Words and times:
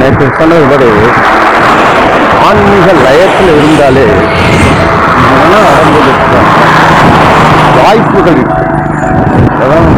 நேற்று 0.00 0.26
சொன்னது 0.38 0.64
மாதிரி 0.70 0.88
ஆன்மீக 2.46 2.86
லயத்தில் 3.04 3.52
இருந்தாலே 3.56 4.06
மன 5.42 5.60
அடங்குவதற்கு 5.70 6.40
வாய்ப்புகள் 7.78 8.36
இருக்கு. 8.36 8.60
அதான் 9.62 9.88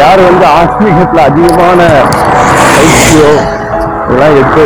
யார் 0.00 0.20
வந்து 0.28 0.46
ஆன்மீகத்தில் 0.58 1.26
அதிகமான 1.26 1.80
பயிற்சியோ 2.74 3.30
இதெல்லாம் 4.04 4.34
எடுத்து 4.34 4.64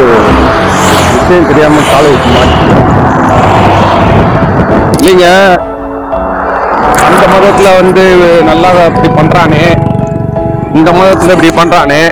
விஷயம் 1.14 1.48
தெரியாமல் 1.50 1.90
காலை 1.90 2.08
வைக்க 2.10 2.28
மாட்டேங்க 2.36 2.80
இல்லைங்க. 4.98 5.26
அந்த 7.06 7.24
மதத்துல 7.32 7.68
வந்து 7.80 8.04
நல்லா 8.50 8.68
இப்படி 8.90 9.08
பண்றானே. 9.18 9.64
இந்த 10.78 10.90
மதத்துல 10.98 11.34
இப்படி 11.34 11.50
பண்ணுறானே 11.60 12.02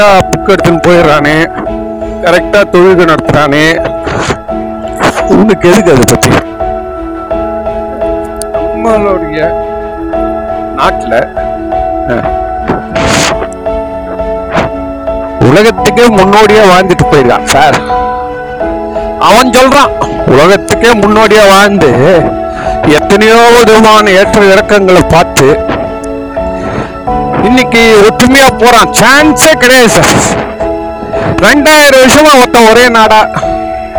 கரெக்டாக 0.00 0.26
புக் 0.26 0.50
எடுத்துன்னு 0.52 0.80
போயிடுறானே. 0.84 1.36
கரெக்டாக 2.24 2.64
தொழுகை 2.72 3.04
நடத்துகிறானே 3.04 3.62
உனக்கு 5.34 5.68
எதுக்கு 5.70 5.92
அதை 5.92 6.04
பற்றி 6.04 6.30
நம்மளுடைய 8.66 9.40
நாட்டில் 10.78 11.16
உலகத்துக்கே 15.48 16.06
முன்னோடியா 16.16 16.64
வாழ்ந்துட்டு 16.70 17.06
போயிருக்கான் 17.06 17.48
சார் 17.48 17.78
அவன் 19.28 19.54
சொல்றான் 19.54 19.92
உலகத்துக்கே 20.32 20.92
முன்னோடியா 21.02 21.46
வாழ்ந்து 21.52 21.90
எத்தனையோ 22.94 23.40
விதமான 23.58 24.10
ஏற்ற 24.20 24.44
இறக்கங்களை 24.52 25.04
பார்த்து 25.08 25.48
இன்னைக்கு 27.48 27.82
ஒற்றுமையா 28.06 28.48
போறான். 28.60 28.90
சான்ஸே 28.98 29.52
கிடையாது 29.62 29.90
சார் 29.96 30.10
ரெண்டாயிரம் 31.44 32.00
வருஷமா 32.02 32.32
ஒருத்தன் 32.38 32.68
ஒரே 32.70 32.84
நாடா 32.96 33.20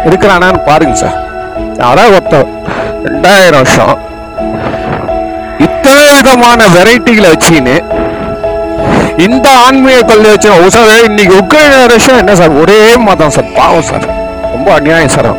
இருக்கிறானான்னு 0.05 0.59
பாருங்க 0.67 0.95
சார் 0.95 1.17
அதான் 1.87 2.11
ஒருத்தன் 2.11 2.49
ரெண்டாயிரம் 3.05 3.61
வருஷம் 3.61 3.95
இத்தனை 5.59 6.03
விதமான 6.11 6.67
வெரைட்டிகளை 6.75 7.29
வச்சுன்னு 7.33 7.75
இந்த 9.25 9.47
ஆன்மீக 9.63 10.01
கொள்கை 10.03 10.29
வச்சு 10.31 10.49
ஓ 10.57 10.69
சார் 10.75 11.05
இன்னைக்கு 11.07 11.33
உக்ரைன் 11.41 11.75
ரஷ்யா 11.93 12.15
என்ன 12.21 12.35
சார் 12.35 12.59
ஒரே 12.61 12.77
மதம் 13.07 13.33
சார் 13.37 13.49
பாவம் 13.57 13.87
சார் 13.89 14.05
ரொம்ப 14.53 14.69
அநியாயம் 14.77 15.15
சார் 15.15 15.31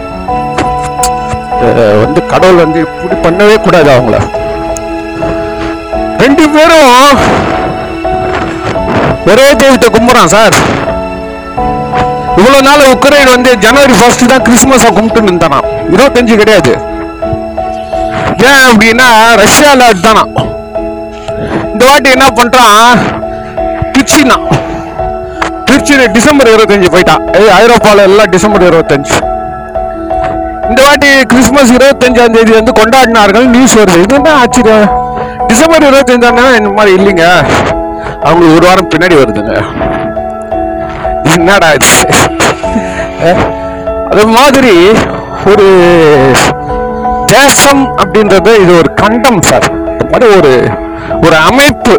வந்து 2.03 2.21
கடவுள் 2.29 2.63
வந்து 2.63 2.79
இப்படி 2.85 3.17
பண்ணவே 3.25 3.57
கூடாது 3.59 3.89
அவங்கள. 3.95 4.19
ரெண்டு 6.21 6.45
பேரும் 6.55 7.21
ஒரே 9.29 9.47
தெய்வத்தை 9.61 9.89
கும்பிட்றான் 9.95 10.33
சார். 10.35 10.57
இவ்வளோ 12.39 12.59
நாள் 12.67 12.85
உக்ரைன் 12.93 13.33
வந்து 13.35 13.51
ஜனவரி 13.65 13.95
ஃபர்ஸ்ட் 14.01 14.31
தான் 14.33 14.45
கிறிஸ்மஸை 14.47 14.91
கும்பிட்டு 14.97 15.29
இருந்தானா 15.31 15.59
இருபத்தஞ்சு 15.95 16.35
கிடையாது. 16.43 16.73
ஏன் 18.51 18.65
அப்படின்னா 18.69 19.09
ரஷ்யாவில் 19.43 19.89
அதுதானா 19.89 20.25
இந்த 21.73 21.83
வாட்டி 21.89 22.11
என்ன 22.17 22.29
பண்ணுறான் 22.39 23.01
திருச்சினா. 23.95 24.39
திருச்சியில 25.69 26.07
டிசம்பர் 26.17 26.53
இருபத்தஞ்சு 26.55 26.89
போயிட்டான் 26.95 27.25
ஏய், 27.41 27.53
எல்லாம் 28.07 28.33
டிசம்பர் 28.37 28.67
இருபத்தஞ்சு. 28.71 29.17
இந்த 30.71 30.81
வாட்டி 30.87 31.11
கிறிஸ்மஸ் 31.33 31.73
இருபத்தஞ்சாம் 31.77 32.35
தேதி 32.37 32.53
வந்து 32.59 32.73
கொண்டாடினார்கள் 32.81 33.47
நியூஸ் 33.55 33.77
வருது. 33.81 34.03
இது 34.07 34.15
என்ன 34.21 34.33
ஆச்சரியம். 34.43 34.89
டிசம்பர் 35.51 35.87
இருபத்தஞ்சாம் 35.91 36.39
தேதி 36.41 36.59
இந்த 36.63 36.73
மாதிரி 36.79 36.93
இல்லைங்க. 36.99 37.27
அவங்களுக்கு 38.27 38.57
ஒரு 38.59 38.67
வாரம் 38.69 38.91
பின்னாடி 38.93 39.17
வருதுங்க. 39.21 39.55
என்னடா 41.37 41.69
இது? 41.79 41.91
அது 44.13 44.25
மாதிரி 44.37 44.75
ஒரு 45.51 45.67
தேசம் 47.35 47.83
அப்படின்றது 48.01 48.53
இது 48.63 48.73
ஒரு 48.79 48.91
கண்டம் 49.03 49.43
சார். 49.51 49.67
மாதிரி 50.13 50.29
ஒரு 50.39 50.53
ஒரு 51.27 51.37
அமைப்பு. 51.51 51.95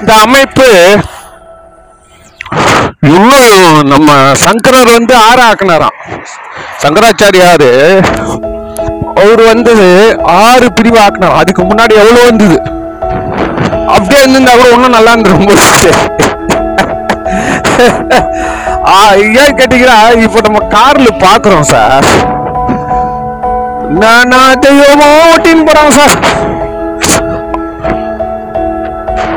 இந்த 0.00 0.12
அமைப்பு 0.26 0.68
இன்னும் 3.10 3.86
நம்ம 3.92 4.10
சங்கரர் 4.44 4.90
வந்து 4.96 5.14
ஆறாக்குனாராம். 5.28 5.98
சங்கராச்சாரியாரு 6.82 7.70
அவர் 9.22 9.42
வந்து 9.52 9.74
ஆறு 10.40 10.66
பிரிவு 10.72 10.98
ஆக்கினார் 11.04 11.38
அதுக்கு 11.40 11.62
முன்னாடி 11.62 11.94
எவ்வளவு 12.02 12.26
வந்தது? 12.28 12.58
அப்படியே 13.94 14.20
இருந்திருந்தா 14.20 14.52
கூட 14.52 14.68
இன்னும் 14.68 14.90
நல்லா 14.90 15.10
இருந்திருக்கும் 15.10 15.56
ஆ, 18.86 19.14
ஏன் 19.14 19.56
கேட்டீங்கன்னா 19.56 20.22
இப்போ 20.22 20.40
நம்ம 20.40 20.58
கார்ல 20.68 21.08
பாக்குறோம் 21.18 21.60
சார். 21.60 22.06
நானா 23.98 24.52
தெய்வமோ 24.60 25.08
ஓட்டின்னு 25.26 25.66
போறாங்க 25.66 25.88
சார். 25.90 26.14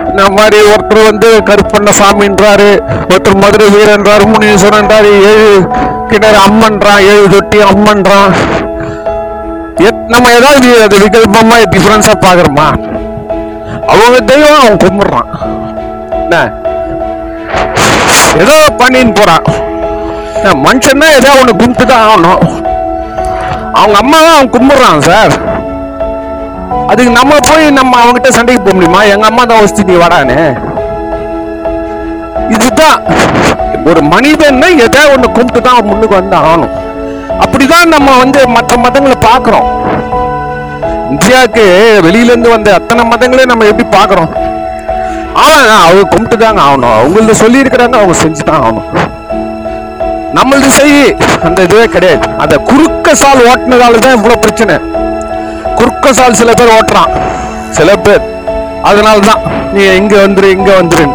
இந்த 0.10 0.30
மாதிரி 0.30 0.70
ஒருத்தர் 0.70 1.04
வந்து 1.04 1.42
கருப்பண்ண 1.46 1.90
சாமின்றாரு 2.00 2.70
ஒருத்தர் 3.10 3.36
மதுரை 3.36 3.68
வீரன்றாரு 3.70 4.26
முனீஸ்வரன்றாரு 4.26 5.12
ஏழு 5.24 5.48
கிணறு 6.10 6.38
அம்மன்றான் 6.48 7.00
ஏழு 7.06 7.30
தொட்டி 7.30 7.62
அம்மன்றான். 7.62 8.34
எத்- 9.80 10.06
நம்ம 10.08 10.32
ஏதாவது 10.32 10.84
அது 10.84 10.98
விகல்பமா 10.98 11.58
டிஃபரன்ஸா 11.72 12.14
பாக்குறோமா? 12.22 12.68
அவங்க 13.92 14.20
தெய்வம் 14.20 14.60
அவன் 14.60 14.82
கும்பிடுறான். 14.84 15.30
என்ன? 16.22 16.52
ஏதோ 18.42 18.56
பண்ணின்னு 18.80 19.16
போறான். 19.20 19.46
மனுஷன்னா 20.66 21.08
ஏதோ 21.20 21.30
ஒண்ணு 21.40 21.60
கும்பிட்டு 21.62 21.86
தான் 21.86 22.06
ஆகணும். 22.08 22.42
அவங்க 23.74 23.98
அம்மாவை 23.98 24.30
அவன் 24.34 24.54
கும்பிடுறான் 24.56 25.06
சார். 25.10 25.34
அதுக்கு 26.88 27.12
நம்ம 27.12 27.38
போய் 27.50 27.72
நம்ம 27.72 28.00
அவங்ககிட்ட 28.02 28.30
சண்டைக்கு 28.30 28.64
போக 28.64 28.76
முடியுமா? 28.76 29.04
எங்க 29.04 29.26
அம்மா 29.26 29.44
தான் 29.44 29.60
வசதி 29.60 29.84
நீ 29.84 29.94
வாடான்னு. 29.94 30.38
இதுதான். 32.56 33.00
ஒரு 33.86 34.02
மனிதன்னா 34.02 34.68
எதை 34.86 35.02
ஒன்று 35.14 35.32
கும்பிட்டு 35.32 35.62
தான் 35.62 35.74
அவன் 35.74 35.90
முன்னுக்கு 35.92 36.20
வந்து 36.22 36.36
ஆகணும். 36.42 36.74
அப்படிதான் 37.44 37.94
நம்ம 37.96 38.18
வந்து 38.18 38.48
மற்ற 38.48 38.76
மதங்களை 38.76 39.16
பார்க்குறோம். 39.30 39.70
இந்தியாவுக்கு 41.14 41.66
வெளியில 42.06 42.32
இருந்து 42.34 42.50
வந்த 42.56 42.70
அத்தனை 42.80 43.04
மதங்களையும் 43.12 43.52
நம்ம 43.52 43.68
எப்படி 43.72 43.88
பார்க்குறோம்? 43.98 44.32
ஆனா 45.44 45.58
அவங்க 45.86 46.04
கும்பிட்டு 46.14 46.38
தாங்க 46.38 46.62
ஆகணும். 46.68 46.96
அவங்களது 47.00 47.42
சொல்லியிருக்கிறாங்க 47.44 47.98
அவங்க 48.02 48.16
செஞ்சு 48.24 48.44
தான் 48.50 48.62
ஆகணும். 48.66 48.88
நம்மளது 50.38 50.70
செய் 50.80 50.96
அந்த 51.48 51.60
இதுவே 51.68 51.86
கிடையாது. 51.96 52.26
அந்த 52.44 52.56
குறுக்க 52.70 53.16
சால் 53.22 53.42
ஓட்டுனதால 53.52 54.00
தான் 54.06 54.16
இவ்வளவு 54.18 54.44
பிரச்சனை. 54.46 54.76
குறுக்க 55.80 56.14
சால் 56.20 56.40
சில 56.42 56.54
பேர் 56.60 56.76
ஓட்டுறான். 56.78 57.12
சில 57.80 57.90
பேர். 58.06 58.24
அதனால 58.90 59.20
தான் 59.30 59.44
நீ 59.74 59.84
இங்க 60.00 60.16
வந்துரு 60.26 60.48
இங்க 60.58 60.72
வந்துரு 60.82 61.06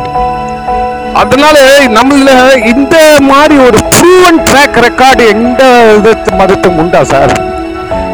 அதனால 1.23 1.59
நம்மள 1.97 2.31
இந்த 2.73 2.97
மாதிரி 3.31 3.55
ஒரு 3.67 3.79
ப்ரூவன் 3.95 4.41
ட்ராக் 4.49 4.79
ரெக்கார்டு 4.87 5.23
எந்த 5.35 5.63
விதத்து 5.97 6.31
மதத்தும் 6.41 6.79
உண்டா 6.83 7.01
சார்? 7.05 7.33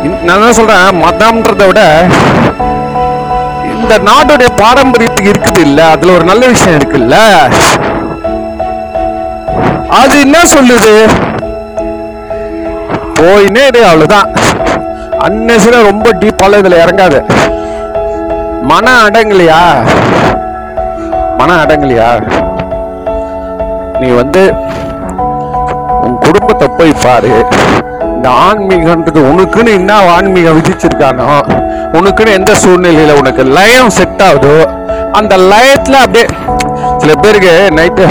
நான் 0.04 0.37
என்ன 0.37 0.53
சொல்றேன் 0.53 1.03
மதம்ன்றதை 1.03 1.66
விட 1.66 1.82
இந்த 3.72 3.98
நாட்டுடைய 3.98 4.48
பாரம்பரியத்துக்கு 4.62 5.32
இருக்குது 5.32 5.59
இல்ல 5.59 5.91
அதுல 5.91 6.12
ஒரு 6.12 6.25
நல்ல 6.25 6.47
விஷயம் 6.47 6.78
இருக்குல்ல? 6.81 7.16
அது 10.00 10.20
என்ன 10.20 10.38
சொல்லுது? 10.44 10.94
போயினே 13.19 13.66
இரு, 13.66 13.84
அவ்வளோதான் 13.87 14.31
அன்னசில 15.26 15.82
ரொம்ப 15.82 16.10
டீப்பால 16.20 16.59
இதுல 16.59 16.81
இறங்காது. 16.84 17.19
மன 18.62 18.91
அடங்கலையா? 19.06 19.60
மன 21.38 21.64
அடங்கலையா? 21.64 22.11
நீ 24.00 24.08
வந்து 24.11 24.43
உன் 26.05 26.19
குடும்பத்தை 26.19 26.69
போய் 26.69 27.00
பாரு. 27.05 27.32
இந்த 28.25 28.37
ஆன்மீகன்றது 28.43 29.21
உனக்குன்னு 29.31 29.71
என்ன 29.79 29.94
ஆன்மீகம் 30.12 30.55
விதிச்சிருக்கானோ 30.59 31.25
உனக்குன்னு 31.99 32.37
எந்த 32.37 32.53
சூழ்நிலையில் 32.61 33.19
உனக்கு 33.19 33.43
லயம் 33.56 33.91
செட் 33.97 34.23
ஆகுதோ 34.26 34.55
அந்த 35.19 35.35
லயத்தில் 35.50 35.99
அப்படியே 35.99 36.25
சில 37.03 37.12
பேருக்கு 37.19 37.50
நைட்டு 37.76 38.05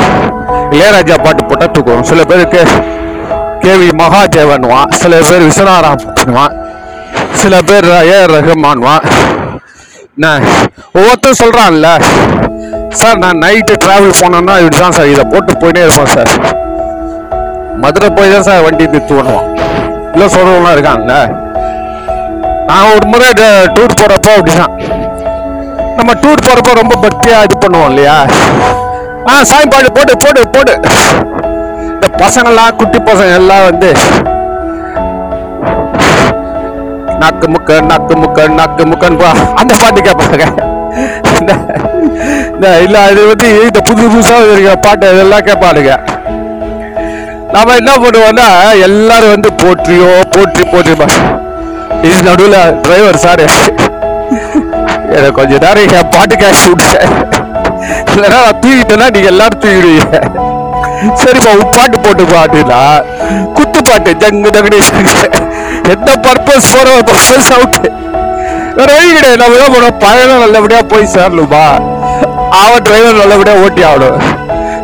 இளையராஜா 0.67 1.15
பாட்டு 1.23 1.43
போட்டால் 1.43 1.71
தூக்குவோம் 1.75 2.05
சில 2.09 2.21
பேருக்கு 2.25 2.61
கேவி 3.63 3.87
மகாதேவன்வான். 3.99 4.91
சில 5.01 5.21
பேர் 5.23 5.47
விஸ்வநாராம் 5.47 6.03
பண்ணுவான் 6.09 6.53
சில 7.41 7.61
பேர் 7.63 7.87
ஏ 8.09 8.19
ரஹ்மான்வான் 8.33 9.03
என்ன? 10.15 10.27
ஒவ்வொருத்தரும் 10.97 11.41
சொல்கிறான்ல 11.41 11.89
சார் 13.01 13.21
நான் 13.23 13.41
நைட்டு 13.45 13.75
டிராவல் 13.83 14.19
போனேன்னா 14.21 14.57
இப்படி 14.61 14.79
தான் 14.79 14.97
சார் 14.99 15.11
இதை 15.13 15.25
போட்டு 15.33 15.55
போயினே 15.63 15.83
இருப்பேன் 15.85 16.13
சார். 16.15 16.31
மதுரை 17.83 18.11
போய் 18.11 18.33
தான் 18.33 18.47
சார் 18.49 18.63
வண்டி 18.65 18.85
நிறுத்து 18.87 19.15
பண்ணுவோம் 19.15 19.49
இல்லை 20.13 20.27
சொல்கிறவங்களாம் 20.27 20.75
இருக்காங்கல்ல 20.75 21.15
நான் 22.65 22.89
ஒரு 22.93 23.07
முறை 23.07 23.27
டூர் 23.75 23.97
போகிறப்போ 23.99 24.31
அப்படிதான். 24.37 24.73
நம்ம 25.95 26.11
டூர் 26.13 26.43
போகிறப்போ 26.45 26.73
ரொம்ப 26.73 26.95
பக்தியாக 27.01 27.43
இது 27.43 27.57
பண்ணுவோம் 27.57 27.89
இல்லையா? 27.89 28.17
ஆ 29.29 29.43
சாமி 29.43 29.67
பாட்டு 29.67 29.91
போட்டு 29.91 30.17
போட்டு 30.17 30.49
போட்டு 30.49 30.73
இந்த 31.93 32.07
பசங்கள்லாம் 32.17 32.75
குட்டி 32.75 32.99
பசங்க 32.99 33.33
எல்லாம் 33.35 33.63
வந்து 33.63 33.89
நக்கு 37.19 37.47
முக்க 37.47 37.81
நக்கு 37.81 38.15
முக்க 38.17 38.47
நக்கு 38.53 38.85
முக்கன்னு 38.85 39.19
பா 39.19 39.31
அந்த 39.55 39.73
பாட்டு 39.81 40.01
கேட்பாங்க. 40.01 40.45
இந்த- 41.39 42.79
இல்லை 42.81 43.01
இது 43.11 43.27
வந்து 43.27 43.47
இந்த 43.65 43.79
புது 43.79 44.01
புதுசாக 44.07 44.51
இருக்கிற 44.51 44.75
பாட்டு 44.75 45.13
இதெல்லாம் 45.13 45.45
கேட்பாளுங்க. 45.45 45.93
நாம 47.53 47.73
என்ன 47.79 47.91
பண்ணுவோம்னா 48.03 48.47
எல்லாரும் 48.87 49.33
வந்து 49.35 49.49
போற்றியோ 49.61 50.11
போற்றி 50.35 50.63
போற்றிப்பா 50.71 51.07
இது 52.07 52.19
நடுவில் 52.29 52.57
டிரைவர் 52.85 53.23
சார் 53.25 53.43
எனக்கு 55.15 55.35
கொஞ்சம் 55.39 55.63
நேரம் 55.65 55.91
என் 55.97 56.11
பாட்டு 56.15 56.35
கேட்க 56.35 56.55
சார் 56.83 57.03
இல்லைன்னா 58.13 58.39
நான் 58.45 58.59
தூக்கிட்டேன்னா 58.63 59.07
நீங்கள் 59.15 59.33
எல்லாரும் 59.33 59.61
தூக்கிடுவீங்க 59.63 60.19
சரிப்பா 61.21 61.51
உப்பாட்டு 61.63 61.97
போட்டு 62.05 62.23
பாட்டுனா 62.33 62.81
குத்து 63.57 63.79
பாட்டு 63.89 64.11
ஜங்கு 64.23 64.51
தகடி 64.55 64.79
எந்த 65.93 66.11
பர்பஸ் 66.25 66.71
போற 66.73 66.89
பர்பஸ் 67.09 67.51
அவுட் 67.55 67.79
வேற 68.77 68.89
வழி 68.91 69.09
கிடையாது. 69.15 69.39
நம்ம 69.41 69.57
என்ன 69.57 69.67
போனோம் 69.73 69.97
பயணம் 70.03 70.43
நல்லபடியா 70.43 70.79
போய் 70.91 71.11
சேரணுமா? 71.15 71.65
அவன் 72.61 72.85
டிரைவர் 72.87 73.19
நல்லபடியா 73.19 73.55
ஓட்டி 73.65 73.81
ஆகணும். 73.89 74.23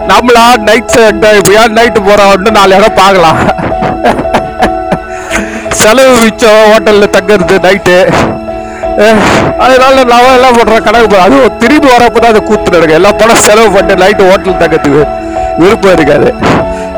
நம்மளா 0.09 0.43
நைட் 0.67 0.95
எப்படியா 1.37 1.63
நைட்டு 1.77 1.99
போகிறோம்னு 2.07 2.51
நாலு 2.57 2.75
இடம் 2.77 2.99
பார்க்கலாம். 2.99 3.39
செலவு 5.79 6.13
மிச்சம் 6.23 6.61
ஹோட்டலில் 6.71 7.13
தங்குறது 7.15 7.57
நைட்டு 7.65 7.97
அதனால 9.63 9.95
நான் 10.11 10.33
எல்லாம் 10.37 10.55
பண்றேன் 10.57 10.85
கணக்கு 10.87 11.17
அதுவும் 11.25 11.57
திரும்பி 11.61 11.87
வரப்பதான் 11.93 12.31
அது 12.33 12.41
கூத்து 12.49 12.73
நடக்கும் 12.73 12.97
எல்லா 12.99 13.11
பணம் 13.21 13.43
செலவு 13.47 13.69
பண்ணிட்டு 13.75 14.01
நைட்டு 14.03 14.29
ஹோட்டல் 14.29 14.59
தங்கத்துக்கு 14.61 15.03
விருப்பம் 15.61 15.95
இருக்காது. 15.97 16.29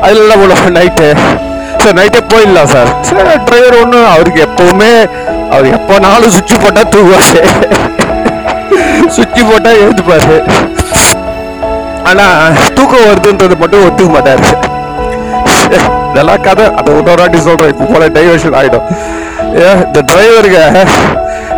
அதில் 0.04 0.22
எல்லாம் 0.22 0.40
போடுவோம் 0.42 0.76
நைட்டு 0.78 1.08
சார் 1.82 1.96
நைட்டே 2.00 2.22
போயிடலாம் 2.32 2.70
சார் 2.74 2.90
சார் 3.08 3.30
டிரைவர் 3.46 3.78
ஒன்று 3.82 4.00
அவருக்கு 4.14 4.40
எப்போவுமே 4.48 4.90
அவர் 5.54 5.68
எப்போனாலும் 5.78 6.34
சுவிட்ச் 6.36 6.62
போட்டால் 6.64 6.90
தூங்குவார். 6.94 7.30
சுவிட்ச் 9.14 9.42
போட்டால் 9.50 9.80
எழுந்துப்பாரு. 9.82 10.36
ஆனா 12.10 12.26
தூக்கம் 12.78 13.06
வருதுன்றது 13.08 13.56
மட்டும் 13.62 13.84
ஒத்துக்க 13.86 14.10
மாட்டாரு. 14.16 14.44
இதெல்லாம் 16.10 16.42
கதை. 16.46 16.64
அதை 16.78 16.88
இன்னொரு 16.98 17.20
வாட்டி 17.22 17.38
சொல்றேன். 17.46 17.72
இப்போ 17.74 17.84
போல 17.92 18.06
டைவர்ஷன் 18.16 18.56
ஆயிடும். 18.60 18.86
ஏ, 19.62 19.68
இந்த 19.86 20.00
டிரைவருங்க 20.10 20.60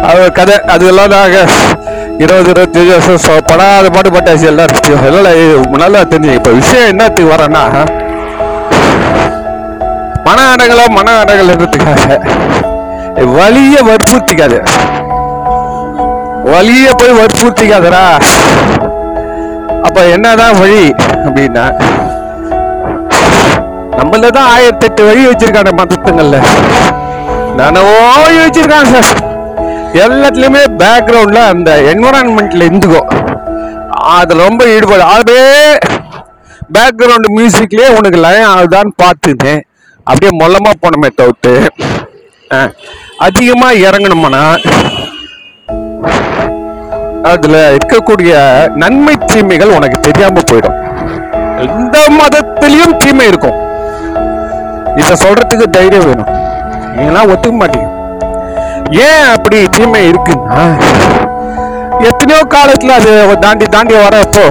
அவர் 0.09 0.33
கதை 0.39 0.57
அதெல்லாம் 0.75 1.13
நாங்க 1.15 1.39
இருபது 2.23 2.51
இருபத்தஞ்சு 2.53 2.93
வருஷம் 2.95 3.47
படாத 3.51 3.87
பாட்டு 3.95 4.11
பட்டாச்சு 4.17 4.47
எல்லாரும். 4.53 5.05
எல்லாம் 5.11 5.39
நல்லா 5.85 6.01
தெரிஞ்சு 6.13 6.39
இப்ப 6.41 6.51
விஷயம் 6.61 6.91
என்னத்துக்கு 6.93 7.33
வரேன்னா 7.35 7.63
மன 10.27 10.45
அடங்கல 10.53 10.83
மன 10.99 11.09
அடங்கலன்றதுக்காக 11.23 12.19
வலிய 13.37 13.77
வற்புறுத்திக்காது. 13.89 14.59
வலிய 16.53 16.87
போய் 17.01 17.19
வற்புறுத்திக்காதரா 17.19 18.05
அப்ப 19.85 19.99
என்னதான் 20.15 20.59
வழி 20.59 20.85
அப்படின்னா 21.25 21.65
நம்மள 23.99 24.29
தான் 24.31 24.49
ஆயிரத்தி 24.53 24.87
எட்டு 24.87 25.03
வழி 25.05 25.23
வச்சிருக்காங்க 25.27 25.73
மதத்துங்கள்ல. 25.77 26.39
நானவோ 27.59 27.93
வழி 28.17 28.39
வச்சிருக்காங்க 28.39 28.89
சார். 28.95 29.21
எல்லாத்துலயுமே 30.05 30.63
பேக்ரவுண்ட்ல 30.81 31.43
அந்த 31.49 31.71
என்வரான்மெண்ட்ல 31.93 32.67
இருந்துக்கும் 32.69 33.11
அது 34.15 34.33
ரொம்ப 34.41 34.63
ஈடுபாடு. 34.73 35.05
அப்படியே 35.11 35.47
பேக்ரவுண்ட் 36.75 37.29
மியூசிக்லயே 37.37 37.89
உனக்கு 37.99 38.19
லயம் 38.21 38.53
ஆகுதான்னு 38.53 38.93
பார்த்துட்டேன் 39.03 39.63
அப்படியே 40.07 40.33
மொல்லமா 40.41 40.73
போனமே 40.83 41.09
தவிர்த்து. 41.15 41.53
அஹ், 42.51 42.73
அதிகமா 43.19 43.69
இறங்கணும்னா 43.87 44.45
அதுல 47.33 47.57
இருக்கக்கூடிய 47.77 48.33
நன்மை 48.83 49.15
தீமைகள் 49.33 49.75
உனக்கு 49.77 49.99
தெரியாம 50.07 50.43
போயிடும். 50.51 50.79
எந்த 51.67 51.97
மதத்திலையும் 52.19 52.97
தீமை 53.03 53.27
இருக்கும். 53.33 53.59
இத 55.01 55.11
சொல்றதுக்கு 55.25 55.67
தைரியம் 55.77 56.07
வேணும். 56.09 56.31
நீங்களாம் 56.97 57.31
ஒத்துக்க 57.35 57.57
மாட்டீங்க 57.61 57.91
ஏன் 59.07 59.27
அப்படி 59.35 59.59
தீமை 59.77 60.03
இருக்குன்னா 60.11 60.65
எத்தனையோ 62.09 62.41
காலத்துல 62.55 62.95
அது 62.99 63.13
தாண்டி 63.45 63.67
தாண்டி 63.75 63.95
வரப்போ 64.05 64.45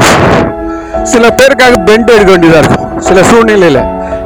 சில 1.12 1.24
பேருக்காக 1.40 1.80
பெண்ட் 1.88 2.14
எடுக்க 2.16 2.32
வேண்டியதா 2.32 2.60
இருக்கும். 2.64 2.86
சில 3.08 3.22
சூழ்நிலையில. 3.30 3.80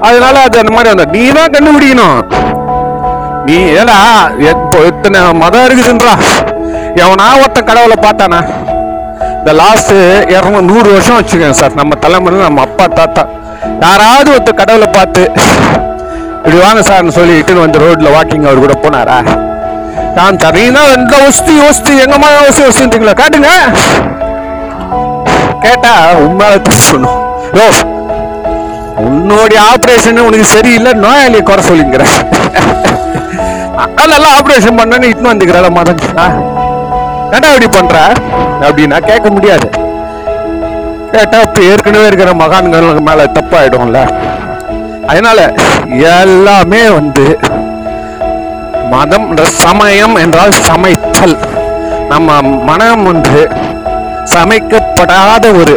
அதனால 0.07 0.35
அது 0.47 0.59
அந்த 0.61 0.73
மாதிரி 0.75 0.91
வந்தா 0.91 1.05
நீ 1.15 1.23
தான் 1.37 1.53
கண்டுபிடிக்கணும். 1.55 2.19
நீ 3.47 3.57
ஏடா 3.79 3.97
எப்போ 4.51 4.77
எத்தனை 4.91 5.19
மதம் 5.41 5.65
இருக்குதுன்றா? 5.67 6.15
எவனா 6.95 7.25
ஒருத்தன் 7.41 7.67
கடவுளை 7.69 7.97
பார்த்தானா? 8.03 8.39
இந்த 9.39 9.51
லாஸ்ட்டு 9.59 9.95
இரநூ 10.35 10.59
நூறு 10.69 10.87
வருஷம் 10.93 11.17
வச்சுக்கோங்க 11.19 11.57
சார் 11.59 11.77
நம்ம 11.81 11.95
தலைமுறை 12.03 12.39
நம்ம 12.39 12.61
அப்பா 12.61 12.85
தாத்தா 12.99 13.23
யாராவது 13.83 14.29
ஒருத்த 14.35 14.51
கடவுளை 14.61 14.87
பார்த்து 14.97 15.21
இப்படி 16.37 16.57
வாங்க 16.59 16.81
சார்னு 16.89 17.15
சொல்லி 17.17 17.33
இட்டுன்னு 17.39 17.65
வந்து 17.65 17.81
ரோட்டில் 17.83 18.13
வாக்கிங் 18.15 18.47
அவர் 18.47 18.63
கூட 18.65 18.75
போனாரா? 18.83 19.17
நான் 20.17 20.39
தரீனா 20.43 20.81
எந்த 20.95 21.15
ஒஸ்தி 21.27 21.53
யோசித்து 21.61 21.91
எங்கம்மா 22.03 22.29
ஒஸ்தி 22.43 22.63
யோசிச்சுங்களா 22.65 23.15
காட்டுங்க. 23.21 23.49
கேட்டா 25.65 25.93
உண்மையால 26.25 26.57
சொல்லணும் 26.81 27.17
யோ 27.57 27.67
உன்னுடைய 29.07 29.59
ஆப்ரேஷன் 29.73 30.25
உனக்கு 30.27 30.47
சரியில்லை 30.55 30.93
நோயாளியை 31.03 31.43
குறை 31.43 31.63
சொல்லிங்கிற. 31.69 32.03
எல்லாம் 34.17 34.35
ஆப்ரேஷன் 34.37 34.77
பண்ணேன்னு 34.79 35.09
இட்டுன்னு 35.09 35.31
வந்துக்கிறல 35.31 35.69
மதம் 35.71 35.99
ஏன்டா 37.31 37.49
இப்படி 37.53 37.67
பண்ற? 37.67 37.97
அப்படின்னா 38.61 38.97
கேட்க 39.05 39.29
முடியாது. 39.29 39.67
கேட்டா 41.11 41.37
இப்ப 41.39 41.61
ஏற்கனவே 41.61 42.05
இருக்கிற 42.05 42.31
மகான்களுக்கு 42.33 43.01
மேல 43.01 43.23
தப்பாயிடும்ல. 43.23 43.99
அதனால 45.07 45.39
எல்லாமே 46.13 46.89
வந்து 46.89 47.25
மதம் 48.91 49.29
என்ற 49.29 49.45
சமயம் 49.45 50.15
என்றால் 50.15 50.51
சமைத்தல். 50.51 51.37
நம்ம 52.09 52.41
மனம் 52.41 53.03
வந்து 53.03 53.49
சமைக்கப்படாத 54.35 55.45
ஒரு 55.61 55.73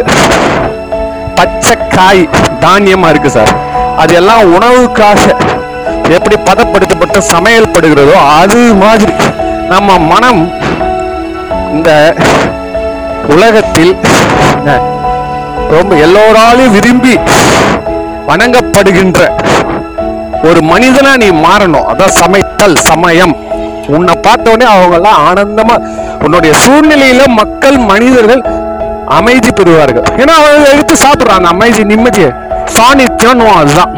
பச்சை 1.35 1.75
காய் 1.87 2.29
தானியமா 2.59 3.09
இருக்கு 3.09 3.29
சார். 3.29 3.53
அது 3.97 4.15
எல்லாம் 4.15 4.55
உணவுக்காக 4.55 5.21
எப்படி 6.17 6.35
பதப்படுத்தப்பட்டு 6.35 7.17
சமையல் 7.17 7.73
படுகிறதோ 7.73 8.15
அது 8.41 8.75
மாதிரி 8.75 9.13
நம்ம 9.69 9.97
மனம் 9.97 10.41
இந்த 11.73 11.89
உலகத்தில் 13.33 13.93
ரொம்ப 15.75 15.91
எல்லோராலும் 16.05 16.73
விரும்பி 16.75 17.13
வணங்கப்படுகின்ற 18.29 19.19
ஒரு 20.49 20.59
மனிதனா 20.71 21.11
நீ 21.23 21.27
மாறணும். 21.45 21.87
அதான் 21.91 22.15
சமைத்தல் 22.21 22.77
சமயம். 22.89 23.33
உன்னை 23.95 24.13
பார்த்த 24.25 24.53
உடனே 24.53 24.67
அவங்க 24.73 24.95
எல்லாம் 24.99 25.19
ஆனந்தமா 25.29 25.75
உன்னுடைய 26.25 26.51
சூழ்நிலையில 26.63 27.23
மக்கள் 27.39 27.77
மனிதர்கள் 27.91 28.41
அமைதி 29.17 29.51
பெறுவார்கள். 29.59 30.05
ஏன்னா 30.21 30.33
அவங்க 30.41 30.67
எடுத்து 30.73 30.95
சாப்பிடுறாங்க 31.03 31.47
அமைதி 31.53 31.83
நிம்மதி 31.91 32.23
சாநித்தியம் 32.77 33.43
அதுதான். 33.59 33.93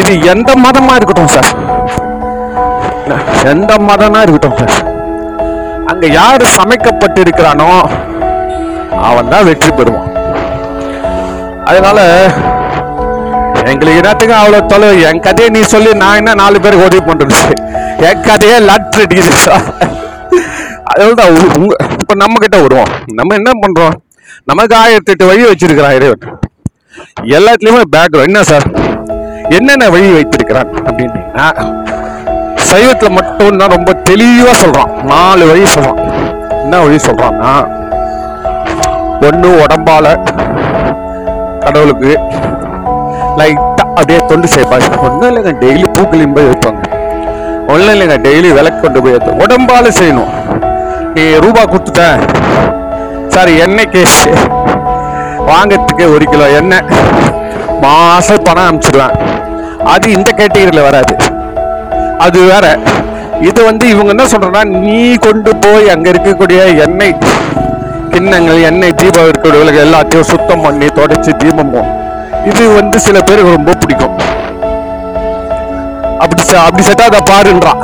இது 0.00 0.12
எந்த 0.32 0.50
மதமா 0.64 0.94
இருக்கட்டும் 0.98 1.32
சார் 1.34 1.50
எந்த 3.52 3.72
மதமா 3.88 4.20
இருக்கட்டும் 4.24 4.58
சார் 4.60 4.74
அங்க 5.86 6.06
யார் 6.06 6.42
சமைக்கப்பட்டு 6.42 7.20
இருக்கிறானோ 7.20 7.88
அவன் 9.02 9.28
தான் 9.28 9.44
வெற்றி 9.44 9.70
பெறுவான். 9.70 10.12
அதனால 11.64 12.24
எங்களுக்கு 13.54 13.96
என்னத்துக்கு 13.96 14.34
அவ்வளவு 14.34 14.66
தொலை 14.66 15.00
என் 15.02 15.20
கதையை 15.20 15.48
நீ 15.48 15.60
சொல்லி 15.60 15.94
நான் 15.94 16.16
என்ன 16.16 16.34
நாலு 16.34 16.60
பேருக்கு 16.60 16.84
உதவி 16.84 17.12
பண்றது? 17.12 17.52
என் 17.96 18.20
கதையே 18.20 18.58
லாட்ரி 18.58 18.96
அடிக்குது. 18.96 19.62
அதுதான் 20.84 21.30
உ- 21.30 21.58
உங்க 21.58 21.76
இப்ப 21.98 22.14
நம்ம 22.14 22.38
கிட்ட 22.38 22.60
வருவோம். 22.60 22.88
நம்ம 23.12 23.34
என்ன 23.34 23.50
பண்றோம்? 23.50 23.92
நமக்கு 24.44 24.76
ஆயிரத்தி 24.76 25.10
எட்டு 25.10 25.26
வழி 25.26 25.44
வச்சிருக்கிறான் 25.44 25.94
இறைவன். 25.94 26.38
எல்லாத்துலயுமே 27.22 27.82
பேக்ரவுண்ட் 27.96 28.24
என்ன 28.24 28.42
சார்? 28.42 28.70
என்னென்ன 29.48 29.90
வழி 29.90 30.12
வைத்திருக்கிறான் 30.12 30.68
அப்படின்னா 30.70 31.82
சைவத்தில் 32.70 33.16
மட்டும் 33.18 33.60
தான் 33.60 33.74
ரொம்ப 33.76 33.92
தெளிவாக 34.08 34.54
சொல்கிறான் 34.54 34.92
நாலு 35.04 35.46
வழி 35.46 35.64
சொல்கிறான் 35.66 36.00
என்ன 36.62 36.80
வழி 36.84 36.96
சொல்கிறான்னா 36.96 37.52
ஒன்று 39.26 39.50
உடம்பால் 39.64 40.10
கடவுளுக்கு 41.64 42.10
லைட்டாக 43.38 43.88
அப்படியே 43.96 44.18
தொண்டு 44.30 44.48
செய்வாங்க 44.54 44.98
ஒன்றும் 45.06 45.28
இல்லைங்க 45.30 45.52
டெய்லி 45.62 45.86
பூக்களையும் 45.96 46.34
போய் 46.36 46.48
வைப்பாங்க. 46.48 46.80
ஒன்றும் 47.72 47.94
இல்லைங்க 47.94 48.16
டெய்லி 48.26 48.48
விளக்கு 48.52 48.80
கொண்டு 48.80 49.02
போய் 49.02 49.14
ஏத்து. 49.16 49.36
உடம்பால் 49.44 49.96
செய்யணும். 49.98 50.32
நீ 51.14 51.24
ரூபா 51.44 51.62
கொடுத்துட்டேன். 51.62 52.20
சாரி 53.28 53.52
எண்ணெய்க்கு 53.64 54.02
வாங்கிறதுக்கு 55.50 56.04
ஒரு 56.14 56.24
கிலோ 56.24 56.46
எண்ணெய். 56.60 56.86
மாசம் 57.80 58.42
பணம் 58.42 58.66
அனுப்பிச்சிடுவேன். 58.68 59.16
அது 59.84 60.12
இந்த 60.12 60.30
கேட்டகரியில் 60.36 60.86
வராது. 60.88 61.14
அது 62.18 62.40
வேற. 62.44 62.66
இது 63.40 63.64
வந்து 63.64 63.88
இவங்க 63.88 64.10
என்ன 64.10 64.24
சொல்கிறேன்னா 64.24 64.62
நீ 64.80 65.14
கொண்டு 65.16 65.54
போய் 65.56 65.88
அங்க 65.88 66.10
இருக்கக்கூடிய 66.10 66.58
எண்ணெய் 66.78 67.16
கிண்ணங்கள் 68.10 68.60
எண்ணெய் 68.60 68.94
தீபம் 68.94 69.28
இருக்கக்கூடிய 69.28 69.80
எல்லாத்தையும் 69.80 70.22
சுத்தம் 70.22 70.60
பண்ணி 70.60 70.86
தொடச்சி 70.90 71.32
தீபம் 71.36 71.72
இது 72.46 72.74
வந்து 72.74 72.98
சில 72.98 73.20
பேருக்கு 73.20 73.56
ரொம்ப 73.56 73.74
பிடிக்கும். 73.74 74.14
அப்படி 76.20 76.42
செ- 76.42 76.64
அப்படி 76.64 76.82
செட்டா 76.82 77.04
அதை 77.04 77.20
பாருன்றான் 77.30 77.80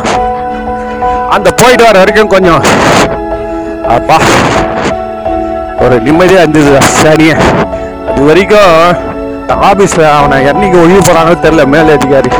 அந்த 1.30 1.50
போயிட்டு 1.52 1.84
வர 1.84 1.98
வரைக்கும் 1.98 2.28
கொஞ்சம் 2.28 2.62
அப்பா 3.88 4.16
ஒரு 5.80 6.00
நிம்மதியா 6.00 6.40
இருந்தது 6.40 6.72
சரியா 6.96 7.36
அது 8.08 8.22
வரைக்கும் 8.22 8.72
ஆபீஸ்ல 9.64 10.02
அவனை 10.12 10.46
என்னைக்கு 10.46 10.82
ஒழிய 10.82 11.00
போறானோ 11.00 11.34
தெரியல 11.40 11.66
மேலே 11.66 11.92
அதிகாரி 11.92 12.30